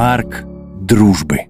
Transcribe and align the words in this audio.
Парк 0.00 0.44
дружбы. 0.80 1.46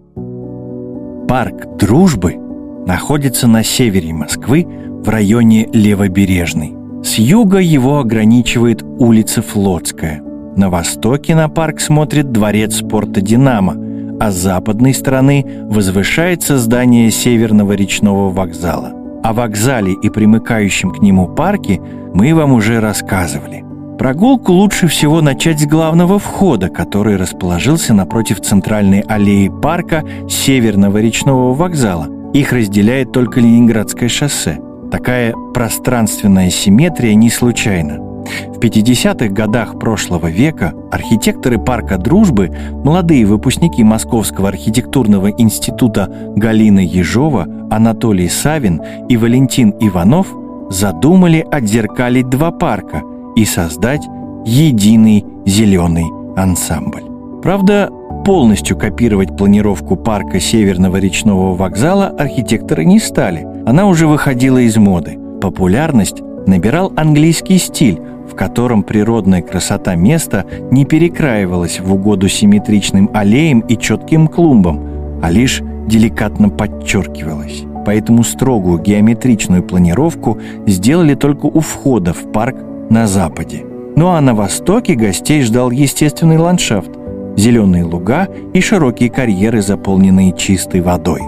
Парк 1.29 1.77
дружбы 1.77 2.37
находится 2.87 3.47
на 3.47 3.63
севере 3.63 4.15
Москвы 4.15 4.67
в 4.67 5.07
районе 5.07 5.69
Левобережный. 5.71 6.75
С 7.05 7.19
юга 7.19 7.59
его 7.59 7.99
ограничивает 7.99 8.83
улица 8.83 9.43
Флотская. 9.43 10.23
На 10.57 10.71
востоке 10.71 11.35
на 11.35 11.51
парк 11.51 11.79
смотрит 11.79 12.33
дворец 12.33 12.77
спорта 12.77 13.21
«Динамо», 13.21 13.77
а 14.19 14.31
с 14.31 14.37
западной 14.37 14.95
стороны 14.95 15.45
возвышается 15.69 16.57
здание 16.57 17.11
Северного 17.11 17.75
речного 17.75 18.31
вокзала. 18.31 18.95
О 19.23 19.35
вокзале 19.35 19.93
и 19.93 20.09
примыкающем 20.09 20.91
к 20.93 21.03
нему 21.03 21.29
парке 21.29 21.83
мы 22.15 22.35
вам 22.35 22.55
уже 22.55 22.81
рассказывали. 22.81 23.68
Прогулку 23.99 24.53
лучше 24.53 24.87
всего 24.87 25.21
начать 25.21 25.59
с 25.59 25.67
главного 25.67 26.21
входа, 26.21 26.69
который 26.69 27.17
расположился 27.17 27.93
напротив 27.93 28.41
центральной 28.41 29.01
аллеи 29.01 29.49
парка 29.49 30.05
Северного 30.29 30.99
речного 30.99 31.53
вокзала. 31.53 32.07
Их 32.33 32.53
разделяет 32.53 33.11
только 33.11 33.41
Ленинградское 33.41 34.09
шоссе. 34.09 34.61
Такая 34.93 35.35
пространственная 35.53 36.49
симметрия 36.49 37.15
не 37.15 37.29
случайна. 37.29 37.99
В 37.99 38.61
50-х 38.61 39.29
годах 39.31 39.81
прошлого 39.81 40.29
века 40.29 40.75
архитекторы 40.93 41.59
парка 41.59 41.99
«Дружбы», 41.99 42.57
молодые 42.85 43.27
выпускники 43.27 43.83
Московского 43.83 44.49
архитектурного 44.49 45.29
института 45.33 46.09
Галина 46.37 46.81
Ежова, 46.87 47.49
Анатолий 47.69 48.29
Савин 48.29 48.81
и 49.09 49.17
Валентин 49.17 49.75
Иванов 49.81 50.29
задумали 50.71 51.45
отзеркалить 51.51 52.29
два 52.29 52.53
парка– 52.53 53.03
и 53.39 53.45
создать 53.45 54.03
единый 54.45 55.25
зеленый 55.47 56.07
ансамбль. 56.37 57.05
Правда, 57.41 57.89
полностью 58.25 58.77
копировать 58.77 59.37
планировку 59.37 59.95
парка 59.95 60.41
Северного 60.41 60.97
речного 60.97 61.55
вокзала 61.55 62.09
архитекторы 62.09 62.85
не 62.85 62.99
стали. 62.99 63.47
Она 63.65 63.87
уже 63.87 64.09
выходила 64.09 64.59
из 64.59 64.77
моды. 64.77 65.17
Популярность 65.41 66.21
набирал 66.49 66.93
английский 66.97 67.59
стиль, 67.59 68.01
в 68.29 68.35
котором 68.35 68.83
природная 68.83 69.41
красота 69.41 69.95
места 69.95 70.45
не 70.73 70.85
перекраивалась 70.85 71.79
в 71.79 71.95
угоду 71.95 72.29
симметричным 72.29 73.09
аллеям 73.15 73.61
и 73.61 73.77
четким 73.79 74.27
клумбам, 74.27 75.21
а 75.23 75.31
лишь 75.31 75.63
деликатно 75.87 76.49
подчеркивалась. 76.49 77.63
Поэтому 77.87 78.25
строгую 78.25 78.81
геометричную 78.81 79.63
планировку 79.63 80.39
сделали 80.67 81.15
только 81.15 81.47
у 81.47 81.61
входа 81.61 82.13
в 82.13 82.33
парк 82.33 82.57
на 82.91 83.07
западе. 83.07 83.65
Ну 83.97 84.09
а 84.09 84.21
на 84.21 84.35
востоке 84.35 84.95
гостей 84.95 85.41
ждал 85.43 85.71
естественный 85.71 86.39
ландшафт, 86.39 86.91
зеленые 87.37 87.85
луга 87.85 88.29
и 88.55 88.61
широкие 88.61 89.11
карьеры, 89.11 89.63
заполненные 89.63 90.37
чистой 90.37 90.81
водой. 90.81 91.23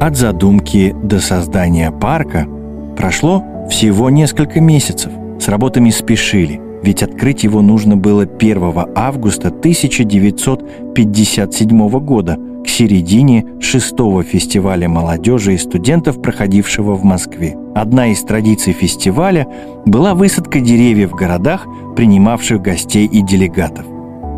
От 0.00 0.16
задумки 0.16 0.94
до 1.02 1.18
создания 1.20 1.90
парка 1.90 2.46
прошло 2.96 3.42
всего 3.68 4.10
несколько 4.10 4.60
месяцев. 4.60 5.10
С 5.40 5.48
работами 5.48 5.90
спешили, 5.90 6.60
ведь 6.82 7.02
открыть 7.02 7.42
его 7.44 7.62
нужно 7.62 7.96
было 7.96 8.22
1 8.22 8.74
августа 8.94 9.48
1957 9.48 11.88
года, 12.00 12.38
к 12.64 12.68
середине 12.68 13.44
шестого 13.60 14.22
фестиваля 14.22 14.88
молодежи 14.88 15.54
и 15.54 15.58
студентов, 15.58 16.20
проходившего 16.20 16.94
в 16.94 17.04
Москве. 17.04 17.56
Одна 17.74 18.08
из 18.08 18.22
традиций 18.22 18.72
фестиваля 18.72 19.46
была 19.86 20.14
высадка 20.14 20.60
деревьев 20.60 21.12
в 21.12 21.16
городах, 21.16 21.66
принимавших 21.96 22.60
гостей 22.60 23.06
и 23.06 23.22
делегатов. 23.22 23.86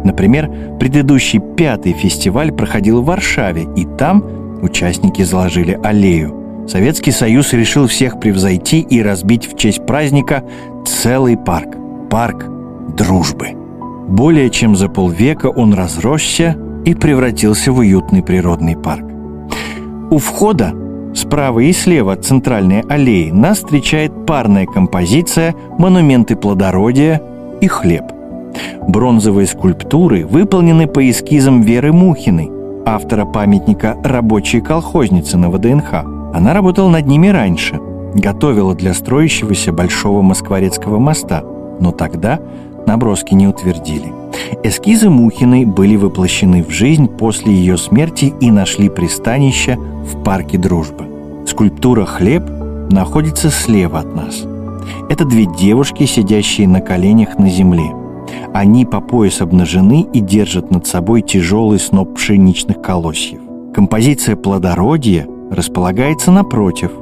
Например, 0.05 0.51
предыдущий 0.79 1.41
пятый 1.57 1.93
фестиваль 1.93 2.53
проходил 2.53 3.03
в 3.03 3.07
Варшаве, 3.07 3.67
и 3.77 3.85
там 3.85 4.25
участники 4.63 5.23
заложили 5.23 5.79
аллею. 5.83 6.67
Советский 6.69 7.11
Союз 7.11 7.53
решил 7.53 7.87
всех 7.87 8.21
превзойти 8.21 8.81
и 8.81 9.03
разбить 9.03 9.51
в 9.51 9.57
честь 9.57 9.85
праздника 9.87 10.45
целый 10.87 11.37
парк. 11.37 11.77
Парк 12.11 12.47
дружбы. 12.97 13.49
Более 14.09 14.51
чем 14.51 14.77
за 14.77 14.89
полвека 14.89 15.47
он 15.47 15.75
разросся 15.75 16.57
и 16.85 16.95
превратился 16.95 17.73
в 17.73 17.79
уютный 17.79 18.23
природный 18.23 18.77
парк. 18.77 19.05
У 20.11 20.19
входа 20.19 20.75
Справа 21.15 21.59
и 21.61 21.73
слева 21.73 22.13
от 22.13 22.25
центральной 22.25 22.81
аллеи 22.83 23.31
нас 23.31 23.59
встречает 23.59 24.27
парная 24.27 24.67
композиция 24.67 25.55
«Монументы 25.77 26.37
плодородия» 26.37 27.21
и 27.61 27.67
«Хлеб». 27.67 28.05
Бронзовые 28.87 29.47
скульптуры 29.47 30.25
выполнены 30.25 30.87
по 30.87 31.09
эскизам 31.11 31.63
Веры 31.63 31.93
Мухиной, 31.93 32.51
автора 32.87 33.25
памятника 33.25 33.97
«Рабочие 34.05 34.63
колхозницы» 34.63 35.37
на 35.37 35.51
ВДНХ. 35.51 36.05
Она 36.33 36.55
работала 36.55 36.89
над 36.89 37.07
ними 37.07 37.27
раньше, 37.29 37.81
готовила 38.15 38.75
для 38.75 38.95
строящегося 38.95 39.73
Большого 39.73 40.23
Москворецкого 40.23 40.99
моста, 40.99 41.43
но 41.81 41.91
тогда 41.91 42.39
наброски 42.87 43.35
не 43.35 43.47
утвердили. 43.49 44.13
Эскизы 44.63 45.09
Мухиной 45.11 45.65
были 45.65 45.97
воплощены 45.97 46.63
в 46.63 46.71
жизнь 46.71 47.09
после 47.09 47.53
ее 47.53 47.77
смерти 47.77 48.33
и 48.41 48.51
нашли 48.51 48.89
пристанище 48.89 49.77
в 49.77 50.23
парке 50.23 50.59
Дружбы. 50.59 51.07
Скульптура 51.47 52.05
«Хлеб» 52.05 52.43
находится 52.91 53.51
слева 53.51 54.01
от 54.01 54.15
нас. 54.15 54.45
Это 55.09 55.25
две 55.25 55.47
девушки, 55.47 56.05
сидящие 56.05 56.69
на 56.69 56.81
коленях 56.81 57.39
на 57.39 57.49
земле. 57.49 57.91
Они 58.53 58.85
по 58.85 59.01
пояс 59.01 59.41
обнажены 59.41 60.07
и 60.13 60.21
держат 60.21 60.71
над 60.71 60.87
собой 60.87 61.23
тяжелый 61.23 61.79
сноп 61.79 62.15
пшеничных 62.15 62.81
колосьев. 62.81 63.41
Композиция 63.75 64.37
плодородия 64.37 65.27
располагается 65.51 66.31
напротив. 66.31 66.93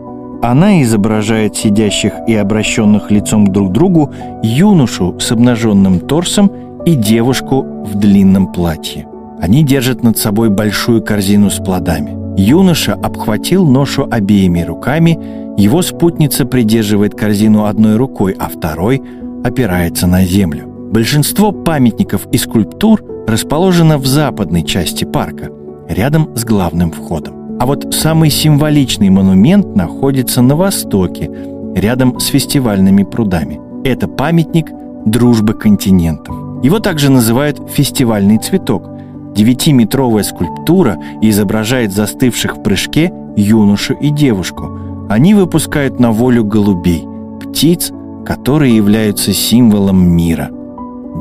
Она 0.40 0.82
изображает 0.82 1.56
сидящих 1.56 2.12
и 2.28 2.34
обращенных 2.34 3.10
лицом 3.10 3.48
друг 3.48 3.70
к 3.70 3.72
другу 3.72 4.12
юношу 4.42 5.18
с 5.18 5.32
обнаженным 5.32 6.00
торсом 6.00 6.50
и 6.86 6.94
девушку 6.94 7.62
в 7.62 7.96
длинном 7.96 8.52
платье. 8.52 9.06
Они 9.40 9.64
держат 9.64 10.02
над 10.02 10.16
собой 10.16 10.48
большую 10.48 11.02
корзину 11.02 11.50
с 11.50 11.56
плодами. 11.56 12.16
Юноша 12.40 12.94
обхватил 12.94 13.66
ношу 13.66 14.06
обеими 14.08 14.62
руками, 14.62 15.18
его 15.56 15.82
спутница 15.82 16.46
придерживает 16.46 17.14
корзину 17.14 17.64
одной 17.64 17.96
рукой, 17.96 18.36
а 18.38 18.48
второй 18.48 19.02
опирается 19.42 20.06
на 20.06 20.24
землю. 20.24 20.68
Большинство 20.92 21.50
памятников 21.50 22.28
и 22.32 22.38
скульптур 22.38 23.02
расположено 23.26 23.98
в 23.98 24.06
западной 24.06 24.62
части 24.62 25.04
парка, 25.04 25.50
рядом 25.88 26.36
с 26.36 26.44
главным 26.44 26.92
входом. 26.92 27.47
А 27.58 27.66
вот 27.66 27.94
самый 27.94 28.30
символичный 28.30 29.10
монумент 29.10 29.74
находится 29.74 30.42
на 30.42 30.56
востоке, 30.56 31.30
рядом 31.74 32.18
с 32.20 32.26
фестивальными 32.26 33.02
прудами. 33.02 33.60
Это 33.84 34.08
памятник 34.08 34.70
дружбы 35.04 35.54
континентов. 35.54 36.36
Его 36.62 36.78
также 36.80 37.10
называют 37.10 37.60
«фестивальный 37.70 38.38
цветок», 38.38 38.98
Девятиметровая 39.38 40.24
скульптура 40.24 40.98
изображает 41.22 41.92
застывших 41.92 42.56
в 42.56 42.62
прыжке 42.62 43.12
юношу 43.36 43.94
и 43.94 44.10
девушку. 44.10 44.68
Они 45.08 45.32
выпускают 45.32 46.00
на 46.00 46.10
волю 46.10 46.42
голубей, 46.42 47.06
птиц, 47.40 47.92
которые 48.26 48.74
являются 48.74 49.32
символом 49.32 50.04
мира. 50.04 50.50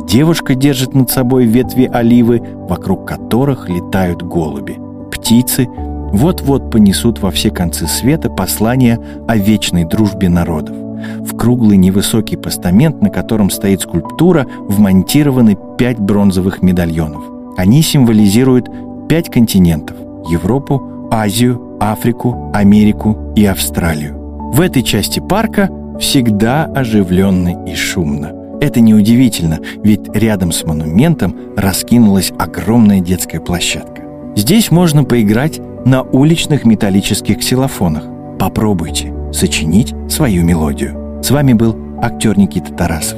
Девушка 0.07 0.55
держит 0.55 0.95
над 0.95 1.11
собой 1.11 1.45
ветви 1.45 1.87
оливы, 1.93 2.41
вокруг 2.67 3.07
которых 3.07 3.69
летают 3.69 4.23
голуби. 4.23 4.79
Птицы 5.11 5.67
вот-вот 6.11 6.71
понесут 6.71 7.19
во 7.19 7.31
все 7.31 7.51
концы 7.51 7.87
света 7.87 8.29
послание 8.29 8.99
о 9.27 9.37
вечной 9.37 9.85
дружбе 9.85 10.29
народов. 10.29 10.75
В 10.75 11.37
круглый 11.37 11.77
невысокий 11.77 12.37
постамент, 12.37 13.01
на 13.01 13.09
котором 13.09 13.49
стоит 13.49 13.81
скульптура, 13.81 14.45
вмонтированы 14.67 15.57
пять 15.77 15.99
бронзовых 15.99 16.61
медальонов– 16.61 17.23
они 17.57 17.81
символизируют 17.81 18.69
пять 19.09 19.31
континентов– 19.31 19.97
Европу, 20.29 21.09
Азию, 21.09 21.75
Африку, 21.79 22.51
Америку 22.53 23.33
и 23.35 23.45
Австралию. 23.45 24.15
В 24.53 24.61
этой 24.61 24.83
части 24.83 25.19
парка 25.19 25.69
всегда 25.99 26.65
оживленно 26.65 27.65
и 27.65 27.73
шумно. 27.73 28.31
Это 28.61 28.79
неудивительно, 28.79 29.59
ведь 29.83 30.07
рядом 30.13 30.51
с 30.51 30.63
монументом 30.65 31.35
раскинулась 31.55 32.31
огромная 32.37 32.99
детская 32.99 33.39
площадка. 33.39 34.03
Здесь 34.35 34.69
можно 34.69 35.03
поиграть 35.03 35.59
на 35.87 36.03
уличных 36.03 36.65
металлических 36.65 37.39
ксилофонах. 37.39 38.03
Попробуйте 38.37 39.13
сочинить 39.33 39.95
свою 40.09 40.43
мелодию. 40.43 41.21
С 41.23 41.31
вами 41.31 41.53
был 41.53 41.75
актер 42.01 42.37
Никита 42.37 42.71
Тарасов. 42.73 43.17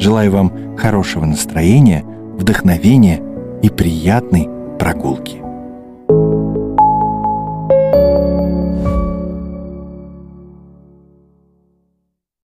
Желаю 0.00 0.32
вам 0.32 0.76
хорошего 0.76 1.24
настроения, 1.24 2.04
вдохновения– 2.38 3.22
и 3.62 3.68
приятной 3.70 4.48
прогулки. 4.78 5.42